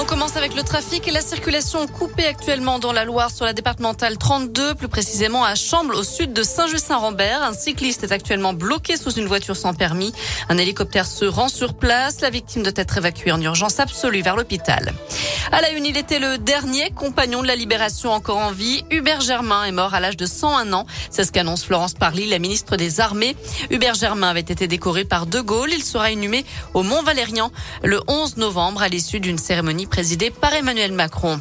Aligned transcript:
On 0.00 0.04
commence 0.04 0.36
avec 0.36 0.54
le 0.54 0.62
trafic 0.62 1.08
et 1.08 1.10
la 1.10 1.20
circulation 1.20 1.88
coupée 1.88 2.24
actuellement 2.24 2.78
dans 2.78 2.92
la 2.92 3.04
Loire 3.04 3.32
sur 3.32 3.44
la 3.44 3.52
départementale 3.52 4.16
32, 4.16 4.76
plus 4.76 4.86
précisément 4.86 5.42
à 5.42 5.56
Chamble 5.56 5.96
au 5.96 6.04
sud 6.04 6.32
de 6.32 6.44
Saint-Just-Saint-Rambert. 6.44 7.42
Un 7.42 7.52
cycliste 7.52 8.04
est 8.04 8.12
actuellement 8.12 8.52
bloqué 8.52 8.96
sous 8.96 9.10
une 9.10 9.26
voiture 9.26 9.56
sans 9.56 9.74
permis. 9.74 10.12
Un 10.48 10.56
hélicoptère 10.56 11.04
se 11.04 11.24
rend 11.24 11.48
sur 11.48 11.74
place. 11.74 12.20
La 12.20 12.30
victime 12.30 12.62
doit 12.62 12.72
être 12.76 12.96
évacuée 12.96 13.32
en 13.32 13.42
urgence 13.42 13.80
absolue 13.80 14.22
vers 14.22 14.36
l'hôpital. 14.36 14.92
À 15.50 15.60
la 15.60 15.70
une, 15.70 15.84
il 15.84 15.96
était 15.96 16.20
le 16.20 16.38
dernier 16.38 16.90
compagnon 16.90 17.42
de 17.42 17.48
la 17.48 17.56
libération 17.56 18.12
encore 18.12 18.38
en 18.38 18.52
vie. 18.52 18.84
Hubert 18.90 19.20
Germain 19.20 19.64
est 19.64 19.72
mort 19.72 19.94
à 19.94 20.00
l'âge 20.00 20.16
de 20.16 20.26
101 20.26 20.72
ans. 20.74 20.86
C'est 21.10 21.24
ce 21.24 21.32
qu'annonce 21.32 21.64
Florence 21.64 21.94
Parly, 21.94 22.26
la 22.26 22.38
ministre 22.38 22.76
des 22.76 23.00
Armées. 23.00 23.34
Hubert 23.70 23.94
Germain 23.94 24.28
avait 24.28 24.40
été 24.40 24.68
décoré 24.68 25.04
par 25.04 25.26
De 25.26 25.40
Gaulle. 25.40 25.72
Il 25.72 25.82
sera 25.82 26.12
inhumé 26.12 26.44
au 26.74 26.84
Mont 26.84 27.02
Valérien 27.02 27.50
le 27.82 28.00
11 28.06 28.36
novembre 28.36 28.82
à 28.82 28.88
l'issue 28.88 29.18
d'une 29.18 29.38
cérémonie 29.38 29.87
présidée 29.88 30.30
par 30.30 30.54
Emmanuel 30.54 30.92
Macron. 30.92 31.40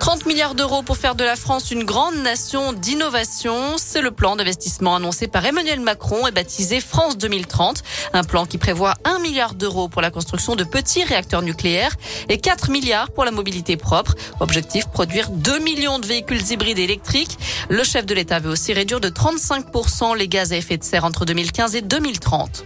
30 0.00 0.26
milliards 0.26 0.54
d'euros 0.54 0.82
pour 0.82 0.96
faire 0.96 1.14
de 1.14 1.24
la 1.24 1.36
France 1.36 1.70
une 1.70 1.84
grande 1.84 2.16
nation 2.16 2.72
d'innovation. 2.72 3.76
C'est 3.76 4.00
le 4.00 4.10
plan 4.10 4.36
d'investissement 4.36 4.96
annoncé 4.96 5.28
par 5.28 5.44
Emmanuel 5.44 5.80
Macron 5.80 6.26
et 6.26 6.30
baptisé 6.30 6.80
France 6.80 7.16
2030. 7.18 7.82
Un 8.12 8.24
plan 8.24 8.46
qui 8.46 8.58
prévoit 8.58 8.94
1 9.04 9.18
milliard 9.20 9.54
d'euros 9.54 9.88
pour 9.88 10.02
la 10.02 10.10
construction 10.10 10.56
de 10.56 10.64
petits 10.64 11.04
réacteurs 11.04 11.42
nucléaires 11.42 11.94
et 12.28 12.38
4 12.38 12.70
milliards 12.70 13.10
pour 13.10 13.24
la 13.24 13.30
mobilité 13.30 13.76
propre. 13.76 14.14
Objectif, 14.40 14.86
produire 14.86 15.30
2 15.30 15.58
millions 15.60 15.98
de 15.98 16.06
véhicules 16.06 16.42
hybrides 16.50 16.78
électriques. 16.78 17.38
Le 17.68 17.82
chef 17.84 18.06
de 18.06 18.14
l'État 18.14 18.40
veut 18.40 18.50
aussi 18.50 18.72
réduire 18.72 19.00
de 19.00 19.08
35% 19.08 20.16
les 20.16 20.28
gaz 20.28 20.52
à 20.52 20.56
effet 20.56 20.76
de 20.76 20.84
serre 20.84 21.04
entre 21.04 21.24
2015 21.24 21.74
et 21.76 21.82
2030. 21.82 22.64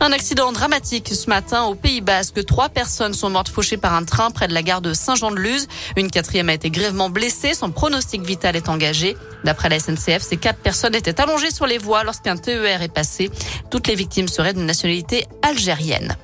Un 0.00 0.12
accident 0.12 0.52
dramatique 0.52 1.08
ce 1.08 1.28
matin 1.28 1.64
au 1.64 1.74
Pays 1.74 2.00
Basque. 2.00 2.44
Trois 2.44 2.68
personnes 2.68 3.14
sont 3.14 3.30
mortes 3.30 3.48
fauchées 3.48 3.76
par 3.76 3.94
un 3.94 4.04
train 4.04 4.30
près 4.30 4.46
de 4.46 4.54
la 4.54 4.62
gare 4.62 4.82
de 4.82 4.92
Saint-Jean-de-Luz. 4.92 5.66
Une 5.96 6.10
quatrième 6.10 6.35
a 6.44 6.52
été 6.52 6.70
grièvement 6.70 7.10
blessée. 7.10 7.54
Son 7.54 7.70
pronostic 7.70 8.22
vital 8.22 8.56
est 8.56 8.68
engagé. 8.68 9.16
D'après 9.44 9.68
la 9.68 9.78
SNCF, 9.78 10.22
ces 10.22 10.36
quatre 10.36 10.58
personnes 10.58 10.94
étaient 10.94 11.20
allongées 11.20 11.50
sur 11.50 11.66
les 11.66 11.78
voies 11.78 12.04
lorsqu'un 12.04 12.36
TER 12.36 12.82
est 12.82 12.92
passé. 12.92 13.30
Toutes 13.70 13.86
les 13.86 13.94
victimes 13.94 14.28
seraient 14.28 14.54
de 14.54 14.60
nationalité 14.60 15.26
algérienne. 15.42 16.16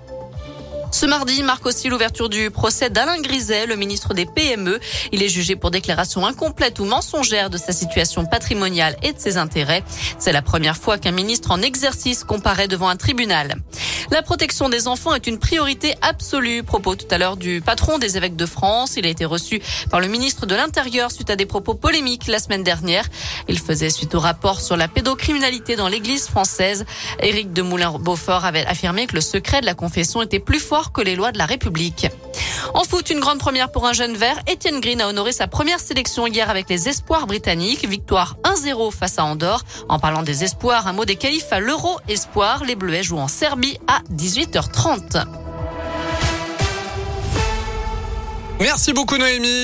Ce 0.93 1.07
mardi 1.07 1.43
marque 1.43 1.65
aussi 1.65 1.89
l'ouverture 1.89 2.29
du 2.29 2.51
procès 2.51 2.91
d'Alain 2.91 3.21
Griset, 3.21 3.67
le 3.67 3.77
ministre 3.77 4.13
des 4.13 4.27
PME. 4.27 4.79
Il 5.11 5.23
est 5.23 5.29
jugé 5.29 5.57
pour 5.57 5.71
déclaration 5.71 6.27
incomplète 6.27 6.79
ou 6.81 6.85
mensongère 6.85 7.49
de 7.49 7.57
sa 7.57 7.73
situation 7.73 8.27
patrimoniale 8.27 8.95
et 9.03 9.13
de 9.13 9.19
ses 9.19 9.39
intérêts. 9.39 9.83
C'est 10.19 10.33
la 10.33 10.43
première 10.43 10.77
fois 10.77 10.99
qu'un 10.99 11.11
ministre 11.11 11.51
en 11.51 11.63
exercice 11.63 12.25
comparaît 12.25 12.69
devant 12.69 12.89
un 12.89 12.97
tribunal. 12.97 13.57
La 14.13 14.21
protection 14.21 14.69
des 14.69 14.89
enfants 14.89 15.15
est 15.15 15.27
une 15.27 15.39
priorité 15.39 15.95
absolue. 16.03 16.63
Propos 16.63 16.97
tout 16.97 17.07
à 17.11 17.17
l'heure 17.17 17.39
du 17.39 17.63
patron 17.63 17.97
des 17.99 18.19
évêques 18.19 18.37
de 18.37 18.45
France. 18.45 18.99
Il 18.99 19.07
a 19.07 19.09
été 19.09 19.25
reçu 19.25 19.63
par 19.91 20.01
le 20.01 20.07
ministre 20.07 20.45
de 20.45 20.55
l'Intérieur 20.55 21.11
suite 21.11 21.31
à 21.31 21.37
des 21.37 21.47
propos 21.47 21.73
polémiques 21.73 22.27
la 22.27 22.39
semaine 22.39 22.63
dernière. 22.63 23.09
Il 23.49 23.59
faisait 23.59 23.89
suite 23.89 24.15
au 24.15 24.21
rapport 24.21 24.61
sur 24.61 24.77
la 24.77 24.87
pédocriminalité 24.87 25.77
dans 25.77 25.89
l'église 25.89 26.27
française. 26.27 26.85
Éric 27.21 27.55
de 27.55 27.63
Moulin-Beaufort 27.63 28.45
avait 28.45 28.67
affirmé 28.67 29.07
que 29.07 29.15
le 29.15 29.23
secret 29.23 29.63
de 29.63 29.67
la 29.67 29.73
confession 29.73 30.21
était 30.21 30.41
plus 30.41 30.61
fort 30.61 30.93
que 30.93 31.01
les 31.01 31.17
lois 31.17 31.33
de 31.33 31.39
la 31.39 31.47
République. 31.47 32.09
En 32.75 32.85
foot, 32.85 33.11
une 33.11 33.21
grande 33.21 33.39
première 33.39 33.71
pour 33.71 33.87
un 33.87 33.93
jeune 33.93 34.17
vert. 34.17 34.39
Etienne 34.51 34.81
Green 34.81 35.01
a 35.01 35.09
honoré 35.09 35.33
sa 35.33 35.47
première 35.47 35.81
sélection 35.81 36.27
hier 36.27 36.49
avec 36.51 36.69
les 36.69 36.89
espoirs 36.89 37.27
britanniques. 37.27 37.87
Victoire 37.87 38.37
1-0 38.45 38.93
face 38.93 39.19
à 39.19 39.25
Andorre. 39.25 39.65
En 39.89 39.99
parlant 39.99 40.23
des 40.23 40.45
espoirs, 40.45 40.87
un 40.87 40.93
mot 40.93 41.05
des 41.05 41.17
qualifs 41.17 41.53
à 41.53 41.61
l'Euro 41.61 41.99
Espoir. 42.09 42.65
Les 42.65 42.75
Bleuets 42.75 43.03
jouent 43.03 43.19
en 43.19 43.29
Serbie 43.29 43.79
à 43.87 44.01
18h30. 44.13 45.25
Merci 48.61 48.93
beaucoup 48.93 49.19
Noémie. 49.19 49.61